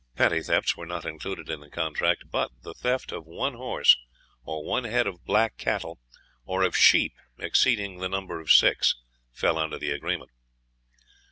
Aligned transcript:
Petty 0.15 0.41
thefts 0.41 0.75
were 0.75 0.87
not 0.87 1.05
included 1.05 1.47
in 1.47 1.59
the 1.59 1.69
contract; 1.69 2.23
but 2.31 2.49
the 2.63 2.73
theft 2.73 3.11
of 3.11 3.27
one 3.27 3.53
horse, 3.53 3.99
or 4.43 4.65
one 4.65 4.85
head 4.85 5.05
of 5.05 5.23
black 5.25 5.57
cattle, 5.57 5.99
or 6.43 6.63
of 6.63 6.75
sheep 6.75 7.13
exceeding 7.37 7.99
the 7.99 8.09
number 8.09 8.39
of 8.41 8.51
six, 8.51 8.95
fell 9.31 9.59
under 9.59 9.77
the 9.77 9.91
agreement. 9.91 10.31